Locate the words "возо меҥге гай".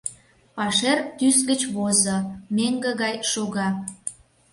1.75-3.15